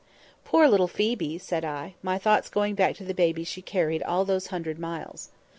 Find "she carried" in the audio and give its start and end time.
3.43-4.01